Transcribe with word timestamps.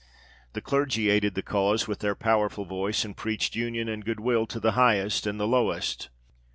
The 0.53 0.61
clergy 0.61 1.11
aided 1.11 1.35
the 1.35 1.43
cause 1.43 1.87
with 1.87 1.99
their 1.99 2.15
powerful 2.15 2.65
voice, 2.65 3.05
and 3.05 3.15
preached 3.15 3.55
union 3.55 3.87
and 3.87 4.03
goodwill 4.03 4.47
to 4.47 4.59
the 4.59 4.71
highest 4.71 5.27
and 5.27 5.39
the 5.39 5.45
lowest. 5.47 6.09